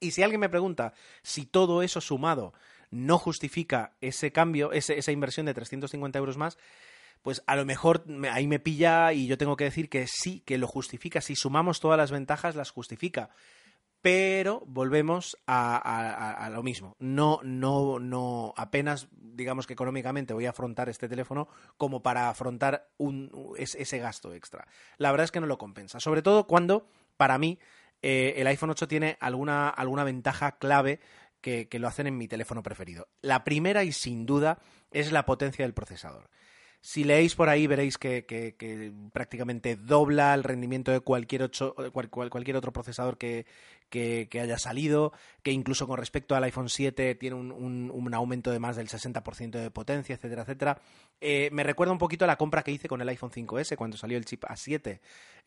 Y 0.00 0.12
si 0.12 0.22
alguien 0.22 0.40
me 0.40 0.48
pregunta 0.48 0.92
si 1.22 1.46
todo 1.46 1.82
eso 1.82 2.00
sumado 2.00 2.52
no 2.90 3.18
justifica 3.18 3.94
ese 4.00 4.32
cambio, 4.32 4.72
esa 4.72 5.12
inversión 5.12 5.46
de 5.46 5.54
350 5.54 6.18
euros 6.18 6.36
más, 6.36 6.58
pues 7.22 7.42
a 7.46 7.56
lo 7.56 7.64
mejor 7.64 8.04
ahí 8.30 8.46
me 8.46 8.58
pilla 8.58 9.12
y 9.12 9.26
yo 9.26 9.38
tengo 9.38 9.56
que 9.56 9.64
decir 9.64 9.88
que 9.88 10.06
sí, 10.06 10.42
que 10.46 10.58
lo 10.58 10.66
justifica. 10.66 11.20
Si 11.20 11.36
sumamos 11.36 11.80
todas 11.80 11.98
las 11.98 12.10
ventajas, 12.10 12.56
las 12.56 12.70
justifica. 12.70 13.30
Pero 14.00 14.62
volvemos 14.66 15.36
a, 15.46 16.48
lo 16.52 16.62
mismo. 16.62 16.96
No, 17.00 17.40
no, 17.42 17.98
no, 17.98 18.54
apenas, 18.56 19.08
digamos 19.10 19.66
que 19.66 19.72
económicamente 19.72 20.34
voy 20.34 20.46
a 20.46 20.50
afrontar 20.50 20.88
este 20.88 21.08
teléfono 21.08 21.48
como 21.76 22.00
para 22.00 22.28
afrontar 22.28 22.88
ese 23.56 23.98
gasto 23.98 24.32
extra. 24.32 24.68
La 24.98 25.10
verdad 25.10 25.24
es 25.24 25.32
que 25.32 25.40
no 25.40 25.48
lo 25.48 25.58
compensa. 25.58 25.98
Sobre 25.98 26.22
todo 26.22 26.46
cuando, 26.46 26.88
para 27.16 27.38
mí, 27.38 27.58
eh, 28.00 28.34
el 28.36 28.46
iPhone 28.46 28.70
8 28.70 28.86
tiene 28.86 29.16
alguna, 29.20 29.68
alguna 29.68 30.04
ventaja 30.04 30.58
clave 30.58 31.00
que, 31.40 31.68
lo 31.78 31.88
hacen 31.88 32.06
en 32.06 32.16
mi 32.16 32.28
teléfono 32.28 32.62
preferido. 32.62 33.08
La 33.22 33.44
primera 33.44 33.84
y 33.84 33.92
sin 33.92 34.26
duda 34.26 34.58
es 34.90 35.12
la 35.12 35.24
potencia 35.24 35.64
del 35.64 35.74
procesador. 35.74 36.30
Si 36.80 37.02
leéis 37.02 37.34
por 37.34 37.48
ahí 37.48 37.66
veréis 37.66 37.98
que, 37.98 38.94
prácticamente 39.12 39.74
dobla 39.76 40.32
el 40.34 40.44
rendimiento 40.44 40.92
de 40.92 41.00
cualquier, 41.00 41.50
cualquier 41.90 42.56
otro 42.56 42.72
procesador 42.72 43.18
que, 43.18 43.46
haya 44.40 44.58
salido, 44.58 45.12
que 45.42 45.50
incluso 45.50 45.88
con 45.88 45.98
respecto 45.98 46.36
al 46.36 46.44
iPhone 46.44 46.68
7 46.68 47.16
tiene 47.16 47.34
un, 47.34 47.50
un, 47.92 48.14
aumento 48.14 48.52
de 48.52 48.60
más 48.60 48.76
del 48.76 48.88
60% 48.88 49.50
de 49.50 49.70
potencia, 49.72 50.14
etcétera, 50.14 50.42
etcétera. 50.42 50.80
Eh, 51.20 51.50
me 51.52 51.64
recuerda 51.64 51.92
un 51.92 51.98
poquito 51.98 52.24
a 52.24 52.28
la 52.28 52.36
compra 52.36 52.62
que 52.62 52.70
hice 52.70 52.88
con 52.88 53.00
el 53.00 53.08
iPhone 53.08 53.32
5S 53.32 53.74
cuando 53.76 53.96
salió 53.96 54.16
el 54.16 54.24
chip 54.24 54.44
A7, 54.44 55.00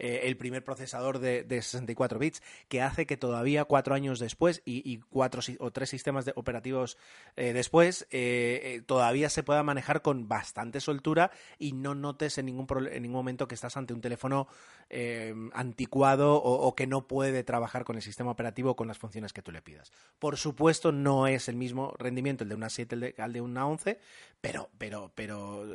eh, 0.04 0.22
el 0.24 0.36
primer 0.36 0.64
procesador 0.64 1.20
de, 1.20 1.46
64 1.48 2.18
bits, 2.18 2.42
que 2.68 2.82
hace 2.82 3.06
que 3.06 3.18
todavía 3.18 3.66
cuatro 3.66 3.94
años 3.94 4.18
después 4.18 4.64
y, 4.66 4.98
cuatro 5.12 5.42
o 5.60 5.70
tres 5.70 5.90
sistemas 5.90 6.26
de 6.26 6.34
operativos 6.36 6.98
eh, 7.36 7.54
después, 7.54 8.08
todavía 8.88 9.30
se 9.30 9.44
pueda 9.44 9.62
manejar 9.62 10.02
con 10.02 10.28
bastante 10.28 10.80
soltura 10.80 11.30
y 11.60 11.74
no 11.74 11.94
notes 11.94 12.40
en 12.40 12.48
ningún, 12.48 12.66
en 12.92 13.04
ningún 13.04 13.18
momento 13.18 13.48
que 13.48 13.54
estás 13.54 13.78
ante 13.78 13.94
un 13.94 14.02
teléfono 14.02 14.48
anticuado 15.54 16.36
o, 16.36 16.76
que 16.76 16.88
no 16.88 17.08
puede 17.08 17.44
trabajar 17.44 17.86
con 17.86 17.96
el 17.96 18.02
sistema 18.02 18.32
operativo 18.32 18.76
con 18.76 18.88
las 18.88 18.98
funciones 18.98 19.34
que 19.34 19.42
tú 19.42 19.52
le 19.52 19.62
pidas. 19.62 19.92
Por 20.18 20.38
supuesto, 20.38 20.92
no 20.92 21.28
es 21.28 21.48
el 21.48 21.56
mismo 21.56 21.94
rendimiento 22.00 22.44
el 22.44 22.50
de 22.50 22.56
una 22.56 22.70
7 22.70 23.16
al 23.18 23.34
de 23.34 23.42
una 23.42 23.68
11, 23.68 24.00
pero, 24.42 24.70
pero, 24.78 25.12
pero 25.14 25.66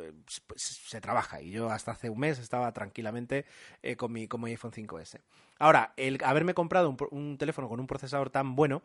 pues, 0.45 0.61
se 0.61 0.99
trabaja. 0.99 1.41
Y 1.41 1.51
yo 1.51 1.69
hasta 1.69 1.91
hace 1.91 2.09
un 2.09 2.19
mes 2.19 2.39
estaba 2.39 2.71
tranquilamente 2.73 3.45
eh, 3.81 3.95
con, 3.95 4.11
mi, 4.11 4.16
mi 4.17 4.51
iPhone 4.51 4.71
5S. 4.71 5.21
Ahora, 5.59 5.93
el 5.97 6.19
haberme 6.23 6.53
comprado 6.53 6.95
un, 7.11 7.37
teléfono 7.37 7.69
con 7.69 7.79
un 7.79 7.87
procesador 7.87 8.29
tan 8.29 8.55
bueno 8.55 8.83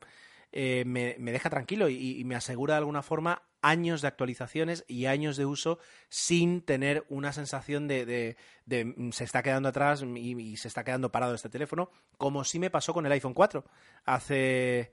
eh, 0.52 0.84
me, 0.86 1.14
deja 1.14 1.48
tranquilo 1.48 1.88
y, 1.88 2.22
me 2.24 2.34
asegura 2.34 2.74
de 2.74 2.78
alguna 2.78 3.02
forma 3.02 3.42
años 3.62 4.02
de 4.02 4.08
actualizaciones 4.08 4.84
y 4.88 5.06
años 5.06 5.36
de 5.36 5.46
uso 5.46 5.78
sin 6.08 6.60
tener 6.62 7.06
una 7.08 7.32
sensación 7.32 7.88
de, 7.88 8.36
mm, 8.66 9.10
se 9.10 9.24
está 9.24 9.42
quedando 9.42 9.68
atrás 9.68 10.02
y, 10.02 10.56
se 10.56 10.68
está 10.68 10.84
quedando 10.84 11.10
parado 11.12 11.34
este 11.34 11.48
teléfono, 11.48 11.90
como 12.18 12.44
sí 12.44 12.58
me 12.58 12.70
pasó 12.70 12.92
con 12.92 13.06
el 13.06 13.12
iPhone 13.12 13.34
4 13.34 13.64
hace, 14.04 14.92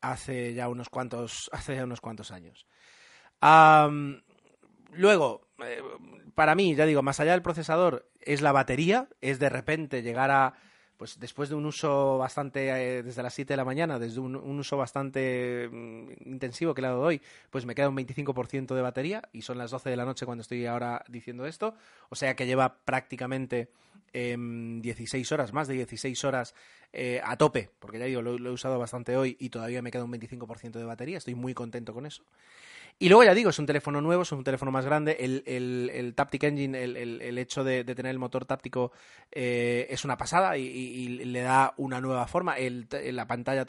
hace 0.00 0.54
ya 0.54 0.68
unos 0.68 0.88
cuantos, 0.88 1.50
hace 1.52 1.82
unos 1.82 2.00
cuantos 2.00 2.30
años. 2.30 2.66
luego, 4.92 5.48
eh, 5.64 5.82
para 6.34 6.54
mí, 6.54 6.74
ya 6.74 6.86
digo, 6.86 7.02
más 7.02 7.20
allá 7.20 7.32
del 7.32 7.42
procesador, 7.42 8.08
es 8.20 8.40
la 8.40 8.52
batería, 8.52 9.08
es 9.20 9.38
de 9.38 9.48
repente 9.48 10.02
llegar 10.02 10.30
a 10.30 10.54
pues 11.02 11.18
después 11.18 11.48
de 11.48 11.56
un 11.56 11.66
uso 11.66 12.16
bastante, 12.18 12.68
eh, 12.68 13.02
desde 13.02 13.24
las 13.24 13.34
7 13.34 13.54
de 13.54 13.56
la 13.56 13.64
mañana, 13.64 13.98
desde 13.98 14.20
un, 14.20 14.36
uso 14.36 14.76
bastante 14.76 15.68
mm, 15.68 16.10
intensivo 16.26 16.74
que 16.74 16.80
le 16.80 16.86
he 16.86 16.90
dado 16.90 17.02
hoy, 17.02 17.20
pues 17.50 17.66
me 17.66 17.74
queda 17.74 17.88
un 17.88 17.96
25% 17.96 18.72
de 18.72 18.82
batería 18.82 19.28
y 19.32 19.42
son 19.42 19.58
las 19.58 19.72
12 19.72 19.90
de 19.90 19.96
la 19.96 20.04
noche 20.04 20.26
cuando 20.26 20.42
estoy 20.42 20.64
ahora 20.64 21.04
diciendo 21.08 21.44
esto. 21.44 21.74
O 22.08 22.14
sea 22.14 22.36
que 22.36 22.46
lleva 22.46 22.76
prácticamente 22.84 23.68
16 24.12 25.32
horas, 25.32 25.52
más 25.52 25.66
de 25.66 25.74
16 25.74 26.24
horas 26.24 26.54
eh, 26.92 27.20
a 27.24 27.36
tope, 27.36 27.70
porque 27.78 27.98
ya 27.98 28.04
digo, 28.04 28.22
lo, 28.22 28.36
he 28.36 28.52
usado 28.52 28.78
bastante 28.78 29.16
hoy 29.16 29.36
y 29.40 29.48
todavía 29.48 29.82
me 29.82 29.90
queda 29.90 30.04
un 30.04 30.12
25% 30.12 30.72
de 30.72 30.84
batería. 30.84 31.18
Estoy 31.18 31.34
muy 31.34 31.54
contento 31.54 31.94
con 31.94 32.06
eso. 32.06 32.22
Y 33.02 33.08
luego 33.08 33.24
ya 33.24 33.34
digo, 33.34 33.50
es 33.50 33.58
un 33.58 33.66
teléfono 33.66 34.00
nuevo, 34.00 34.22
es 34.22 34.30
un 34.30 34.44
teléfono 34.44 34.70
más 34.70 34.84
grande. 34.84 35.16
El, 35.18 35.42
el, 35.92 36.14
Taptic 36.14 36.44
Engine, 36.44 36.80
el, 36.84 37.36
hecho 37.36 37.64
de, 37.64 37.82
tener 37.82 38.12
el 38.12 38.20
motor 38.20 38.44
táctico 38.44 38.92
eh, 39.32 39.88
es 39.90 40.04
una 40.04 40.16
pasada 40.16 40.56
y, 40.56 41.08
le 41.08 41.40
da 41.40 41.74
una 41.78 42.00
nueva 42.00 42.28
forma. 42.28 42.54
la 42.60 43.26
pantalla, 43.26 43.66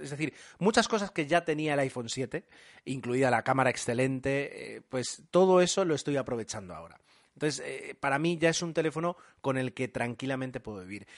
es 0.00 0.10
decir, 0.10 0.32
muchas 0.60 0.86
cosas 0.86 1.10
que 1.10 1.26
ya 1.26 1.44
tenía 1.44 1.74
el 1.74 1.80
iPhone 1.80 2.08
7, 2.08 2.44
incluida 2.84 3.28
la 3.28 3.42
cámara 3.42 3.70
excelente, 3.70 4.76
eh, 4.76 4.82
pues 4.88 5.24
todo 5.32 5.60
eso 5.60 5.84
lo 5.84 5.96
estoy 5.96 6.16
aprovechando 6.16 6.72
ahora. 6.72 7.00
Entonces, 7.34 7.64
eh, 7.66 7.96
para 7.98 8.20
mí 8.20 8.38
ya 8.38 8.50
es 8.50 8.62
un 8.62 8.72
teléfono 8.72 9.16
con 9.40 9.58
el 9.58 9.74
que 9.74 9.88
tranquilamente 9.88 10.60
puedo 10.60 10.82
vivir 10.82 11.08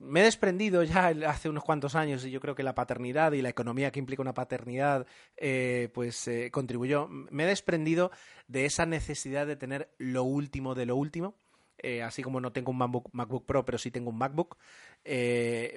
me 0.00 0.20
he 0.20 0.24
desprendido 0.24 0.82
ya 0.82 1.08
hace 1.26 1.48
unos 1.48 1.62
cuantos 1.62 1.94
años 1.94 2.24
y 2.24 2.30
yo 2.30 2.40
creo 2.40 2.54
que 2.54 2.62
la 2.62 2.74
paternidad 2.74 3.32
y 3.32 3.42
la 3.42 3.50
economía 3.50 3.90
que 3.90 3.98
implica 3.98 4.22
una 4.22 4.34
paternidad 4.34 5.06
eh, 5.36 5.90
pues 5.92 6.26
eh, 6.26 6.50
contribuyó. 6.50 7.06
Me 7.08 7.44
he 7.44 7.46
desprendido 7.46 8.10
de 8.48 8.64
esa 8.64 8.86
necesidad 8.86 9.46
de 9.46 9.56
tener 9.56 9.90
lo 9.98 10.24
último 10.24 10.74
de 10.74 10.86
lo 10.86 10.96
último. 10.96 11.34
Eh, 11.82 12.02
así 12.02 12.22
como 12.22 12.40
no 12.40 12.52
tengo 12.52 12.72
un 12.72 12.76
MacBook, 12.76 13.46
Pro, 13.46 13.64
pero 13.64 13.78
sí 13.78 13.90
tengo 13.90 14.10
un 14.10 14.18
MacBook, 14.18 14.58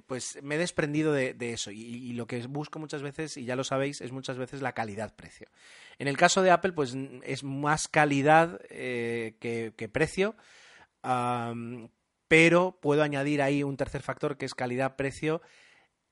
pues 0.05 0.37
me 0.43 0.55
he 0.55 0.57
desprendido 0.57 1.13
de, 1.13 1.35
eso. 1.39 1.71
Y, 1.71 2.11
lo 2.11 2.27
que 2.27 2.45
busco 2.45 2.77
muchas 2.77 3.01
veces, 3.01 3.37
y 3.37 3.45
ya 3.45 3.55
lo 3.55 3.63
sabéis, 3.63 4.01
es 4.01 4.11
muchas 4.11 4.37
veces 4.37 4.61
la 4.61 4.73
calidad-precio. 4.73 5.47
En 5.99 6.09
el 6.09 6.17
caso 6.17 6.41
de 6.41 6.51
Apple, 6.51 6.73
pues 6.73 6.97
es 7.23 7.45
más 7.45 7.87
calidad 7.87 8.59
que, 8.67 9.89
precio 9.93 10.35
pero 12.33 12.75
puedo 12.81 13.03
añadir 13.03 13.43
ahí 13.43 13.61
un 13.61 13.77
tercer 13.77 14.01
factor 14.01 14.39
que 14.39 14.47
es 14.47 14.55
calidad-precio 14.55 15.43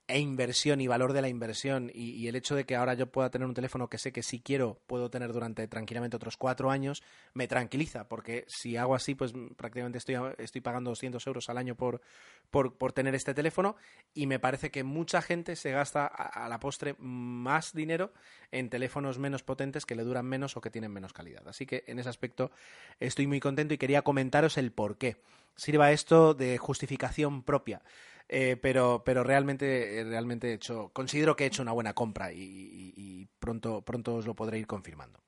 e 0.08 0.20
inversión 0.20 0.82
y 0.82 0.88
valor 0.88 1.14
de 1.14 1.22
la 1.22 1.30
inversión 1.30 1.90
y, 1.94 2.28
el 2.28 2.36
hecho 2.36 2.56
de 2.56 2.66
que 2.66 2.76
ahora 2.76 2.94
yo 2.94 3.08
pueda 3.08 3.30
tener 3.30 3.48
un 3.48 3.54
teléfono 3.54 3.90
que 3.90 3.98
sé 3.98 4.12
que 4.12 4.24
si 4.24 4.42
quiero 4.42 4.82
puedo 4.88 5.10
tener 5.10 5.32
durante 5.32 5.68
tranquilamente 5.68 6.18
otros 6.18 6.38
cuatro 6.38 6.70
años 6.70 7.02
me 7.34 7.48
tranquiliza 7.48 8.08
porque 8.08 8.46
si 8.48 8.78
hago 8.78 8.96
así 8.96 9.16
pues 9.16 9.34
prácticamente 9.56 9.98
estoy, 9.98 10.16
estoy 10.38 10.62
pagando 10.62 10.92
200 10.92 11.26
euros 11.28 11.50
al 11.50 11.58
año 11.58 11.76
por, 11.76 12.02
por, 12.50 12.92
tener 12.92 13.16
este 13.16 13.34
teléfono 13.34 13.78
y 14.14 14.28
me 14.28 14.40
parece 14.40 14.70
que 14.70 14.84
mucha 14.84 15.22
gente 15.22 15.56
se 15.56 15.72
gasta 15.72 16.06
a, 16.06 16.50
la 16.50 16.60
postre 16.60 16.96
más 17.00 17.74
dinero 17.74 18.12
en 18.52 18.70
teléfonos 18.70 19.18
menos 19.18 19.44
potentes 19.44 19.86
que 19.86 19.96
le 19.96 20.04
duran 20.04 20.26
menos 20.26 20.58
o 20.58 20.62
que 20.62 20.70
tienen 20.70 20.92
menos 20.92 21.14
calidad. 21.14 21.48
Así 21.48 21.66
que 21.66 21.86
en 21.88 22.00
ese 22.00 22.10
aspecto 22.10 22.52
estoy 23.00 23.28
muy 23.28 23.40
contento 23.40 23.74
y 23.74 23.78
quería 23.78 24.02
comentaros 24.02 24.58
el 24.58 24.72
por 24.72 24.98
qué 24.98 25.18
sirva 25.56 25.92
esto 25.92 26.34
de 26.34 26.58
justificación 26.58 27.44
propia 27.44 27.82
eh, 28.34 28.56
pero, 28.56 29.04
pero 29.06 29.26
realmente, 29.26 30.00
eh, 30.00 30.04
realmente 30.06 30.52
he 30.52 30.54
hecho, 30.54 30.90
considero 30.94 31.36
que 31.36 31.44
he 31.44 31.48
hecho 31.48 31.62
una 31.62 31.74
buena 31.74 31.94
compra 31.94 32.32
y, 32.32 33.28
pronto, 33.40 33.82
pronto 33.82 34.16
os 34.16 34.26
lo 34.26 34.36
podré 34.36 34.58
ir 34.58 34.68
confirmando. 34.68 35.20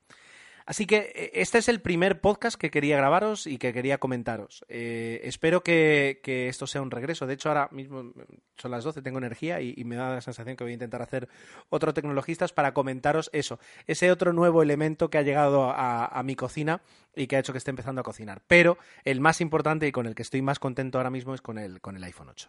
Así 0.64 0.86
que 0.86 1.12
eh, 1.14 1.30
este 1.34 1.58
es 1.58 1.68
el 1.68 1.82
primer 1.82 2.22
podcast 2.22 2.58
que 2.58 2.70
quería 2.70 2.96
grabaros 2.96 3.46
y 3.46 3.58
que 3.58 3.74
quería 3.74 3.98
comentaros. 3.98 4.64
espero 4.70 5.62
que, 5.62 6.18
esto 6.48 6.66
sea 6.66 6.80
un 6.80 6.90
regreso. 6.90 7.26
De 7.26 7.34
hecho, 7.34 7.50
ahora 7.50 7.68
mismo 7.72 8.04
mm, 8.04 8.12
son 8.56 8.70
las 8.70 8.84
12, 8.84 9.02
tengo 9.02 9.18
energía 9.18 9.60
y, 9.60 9.84
me 9.84 9.96
da 9.96 10.14
la 10.14 10.22
sensación 10.22 10.56
que 10.56 10.64
voy 10.64 10.70
a 10.70 10.80
intentar 10.80 11.02
hacer 11.02 11.28
otro 11.68 11.92
Tecnologistas 11.92 12.54
para 12.54 12.72
comentaros 12.72 13.28
eso, 13.34 13.58
ese 13.86 14.10
otro 14.12 14.32
nuevo 14.32 14.62
elemento 14.62 15.10
que 15.10 15.18
ha 15.18 15.22
llegado 15.22 15.70
a, 15.76 16.22
mi 16.24 16.36
cocina 16.36 16.80
y 17.14 17.26
que 17.26 17.36
ha 17.36 17.40
hecho 17.40 17.52
que 17.52 17.58
esté 17.58 17.68
empezando 17.68 18.00
a 18.00 18.04
cocinar. 18.04 18.40
Pero 18.46 18.78
el 19.04 19.20
más 19.20 19.42
importante 19.42 19.86
y 19.86 19.92
con 19.92 20.06
el 20.06 20.14
que 20.14 20.22
estoy 20.22 20.40
más 20.40 20.58
contento 20.58 20.96
ahora 20.96 21.10
mismo 21.10 21.34
es 21.34 21.42
con 21.42 21.58
el, 21.58 21.82
con 21.82 21.96
el 21.96 22.04
iPhone 22.04 22.30
8. 22.30 22.48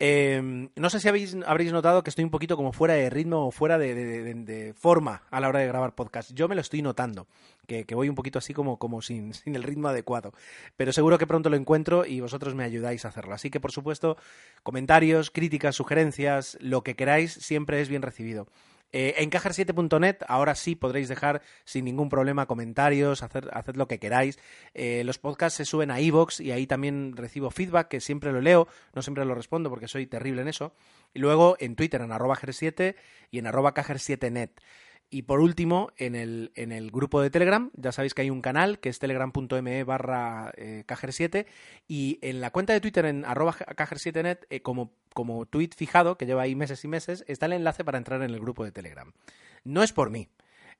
Em, 0.00 0.70
no 0.76 0.90
sé 0.90 1.00
si 1.00 1.08
habéis, 1.08 1.36
habréis 1.44 1.72
notado 1.72 2.04
que 2.04 2.10
estoy 2.10 2.24
un 2.24 2.30
poquito 2.30 2.56
como 2.56 2.72
fuera 2.72 2.94
de 2.94 3.10
ritmo 3.10 3.48
o 3.48 3.50
fuera 3.50 3.78
de, 3.78 4.72
forma 4.76 5.22
a 5.30 5.40
la 5.40 5.48
hora 5.48 5.58
de 5.58 5.66
grabar 5.66 5.96
podcast. 5.96 6.32
Yo 6.34 6.46
me 6.46 6.54
lo 6.54 6.60
estoy 6.60 6.82
notando, 6.82 7.26
que, 7.66 7.84
voy 7.96 8.08
un 8.08 8.14
poquito 8.14 8.38
así 8.38 8.54
como, 8.54 8.78
como 8.78 9.02
sin, 9.02 9.34
sin, 9.34 9.56
el 9.56 9.64
ritmo 9.64 9.88
adecuado. 9.88 10.32
Pero 10.76 10.92
seguro 10.92 11.18
que 11.18 11.26
pronto 11.26 11.50
lo 11.50 11.56
encuentro 11.56 12.06
y 12.06 12.20
vosotros 12.20 12.54
me 12.54 12.62
ayudáis 12.62 13.04
a 13.04 13.08
hacerlo. 13.08 13.34
Así 13.34 13.50
que, 13.50 13.58
por 13.58 13.72
supuesto, 13.72 14.16
comentarios, 14.62 15.32
críticas, 15.32 15.74
sugerencias, 15.74 16.56
lo 16.60 16.82
que 16.82 16.94
queráis, 16.94 17.32
siempre 17.32 17.80
es 17.80 17.88
bien 17.88 18.02
recibido. 18.02 18.46
Eh, 18.92 19.16
en 19.18 19.30
cajer7.net 19.30 20.18
ahora 20.28 20.54
sí 20.54 20.74
podréis 20.74 21.08
dejar 21.08 21.42
sin 21.64 21.84
ningún 21.84 22.08
problema 22.08 22.46
comentarios, 22.46 23.22
hacer, 23.22 23.50
haced 23.52 23.76
lo 23.76 23.86
que 23.86 23.98
queráis. 23.98 24.38
Eh, 24.74 25.02
los 25.04 25.18
podcasts 25.18 25.58
se 25.58 25.64
suben 25.64 25.90
a 25.90 26.00
iVoox 26.00 26.40
y 26.40 26.52
ahí 26.52 26.66
también 26.66 27.16
recibo 27.16 27.50
feedback, 27.50 27.88
que 27.88 28.00
siempre 28.00 28.32
lo 28.32 28.40
leo, 28.40 28.66
no 28.94 29.02
siempre 29.02 29.24
lo 29.24 29.34
respondo 29.34 29.70
porque 29.70 29.88
soy 29.88 30.06
terrible 30.06 30.42
en 30.42 30.48
eso. 30.48 30.74
Y 31.12 31.18
luego 31.18 31.56
en 31.60 31.76
Twitter 31.76 32.00
en 32.00 32.12
arroba 32.12 32.38
7 32.40 32.96
y 33.30 33.38
en 33.38 33.46
arroba 33.46 33.74
cajer7net. 33.74 34.50
Y 35.10 35.22
por 35.22 35.40
último, 35.40 35.90
en 35.96 36.14
el, 36.14 36.52
en 36.54 36.70
el 36.70 36.90
grupo 36.90 37.22
de 37.22 37.30
Telegram, 37.30 37.70
ya 37.74 37.92
sabéis 37.92 38.12
que 38.12 38.22
hay 38.22 38.30
un 38.30 38.42
canal 38.42 38.78
que 38.78 38.90
es 38.90 38.98
telegram.me 38.98 39.84
barra 39.84 40.52
eh, 40.56 40.84
cajer7 40.86 41.46
y 41.86 42.18
en 42.20 42.42
la 42.42 42.50
cuenta 42.50 42.74
de 42.74 42.80
Twitter 42.80 43.06
en 43.06 43.24
arroba 43.24 43.54
cajer7net, 43.54 44.40
eh, 44.50 44.60
como, 44.60 44.92
como 45.14 45.46
tweet 45.46 45.70
fijado, 45.74 46.18
que 46.18 46.26
lleva 46.26 46.42
ahí 46.42 46.54
meses 46.54 46.84
y 46.84 46.88
meses, 46.88 47.24
está 47.26 47.46
el 47.46 47.54
enlace 47.54 47.84
para 47.84 47.96
entrar 47.96 48.22
en 48.22 48.30
el 48.30 48.40
grupo 48.40 48.64
de 48.64 48.72
Telegram. 48.72 49.10
No 49.64 49.82
es 49.82 49.94
por 49.94 50.10
mí, 50.10 50.28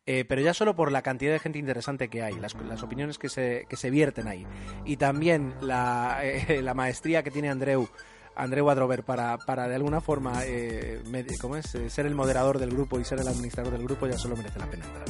eh, 0.05 0.27
pero 0.27 0.43
ya 0.43 0.53
solo 0.53 0.77
por 0.77 0.93
la 0.93 1.01
cantidad 1.01 1.33
de 1.33 1.39
gente 1.39 1.59
interesante 1.59 2.09
que 2.09 2.23
hay, 2.23 2.35
las, 2.35 2.55
las 2.55 2.83
opiniones 2.83 3.17
que 3.17 3.31
se, 3.31 3.65
que 3.67 3.77
se 3.77 3.91
vierten 3.91 4.29
ahí 4.29 4.47
y 4.85 4.99
también 4.99 5.55
la, 5.63 6.21
la 6.63 6.75
maestría 6.75 7.23
que 7.23 7.31
tiene 7.31 7.49
Andreu 7.49 7.89
André 8.39 8.63
Wadrover 8.63 9.03
para, 9.03 9.37
para 9.39 9.69
de 9.69 9.75
alguna 9.75 10.01
forma 10.01 10.45
eh, 10.45 11.03
¿cómo 11.41 11.57
es? 11.57 11.75
Eh, 11.75 11.91
ser 11.91 12.07
el 12.07 12.15
moderador 12.15 12.59
del 12.59 12.71
grupo 12.71 12.99
y 12.99 13.05
ser 13.05 13.19
el 13.21 13.29
administrador 13.29 13.73
del 13.73 13.83
grupo 13.83 14.07
ya 14.07 14.17
solo 14.17 14.37
merece 14.37 14.59
la 14.59 14.67
pena 14.67 14.85
entrar. 14.85 15.05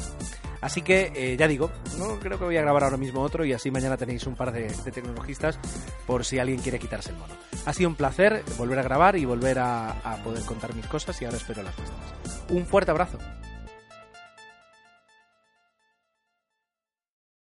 Así 0.61 0.83
que 0.83 1.13
eh, 1.15 1.37
ya 1.37 1.47
digo, 1.47 1.71
no 1.99 2.19
creo 2.19 2.39
que 2.39 2.45
voy 2.45 2.57
a 2.57 2.63
grabar 2.63 2.85
ahora 2.85 2.97
mismo 2.97 3.21
otro 3.21 3.45
y 3.45 3.53
así 3.53 3.71
mañana 3.71 3.97
tenéis 3.97 4.27
un 4.27 4.35
par 4.35 4.51
de, 4.51 4.67
tecnologistas 4.93 5.59
por 6.07 6.25
si 6.25 6.39
alguien 6.39 6.61
quiere 6.61 6.79
quitarse 6.79 7.11
el 7.11 7.17
mono. 7.17 7.35
Ha 7.65 7.73
sido 7.73 7.91
un 7.91 7.95
placer 7.95 8.43
volver 8.57 8.79
a 8.79 8.83
grabar 8.83 9.17
y 9.17 9.25
volver 9.25 9.59
a, 9.59 9.91
a 9.91 10.17
poder 10.25 10.43
contar 10.45 10.75
mis 10.75 10.87
cosas 10.87 11.21
y 11.23 11.27
ahora 11.27 11.37
espero 11.37 11.63
las 11.63 11.77
vuestras. 11.77 12.51
Un 12.51 12.67
fuerte 12.67 12.91
abrazo. 12.91 13.19